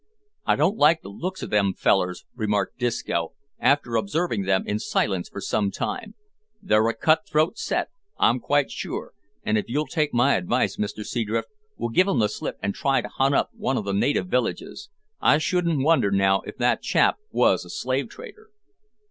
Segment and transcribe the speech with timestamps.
[0.47, 5.29] "I don't like the looks o' them fellers," remarked Disco, after observing them in silence
[5.29, 6.15] for some time.
[6.59, 11.03] "They're a cut throat set, I'm quite sure, an' if you'll take my advice, Mister
[11.03, 14.27] Seadrift, we'll give 'em the slip, an' try to hunt up one o' the native
[14.27, 14.89] villages.
[15.21, 18.49] I shouldn't wonder, now, if that chap was a slave trader."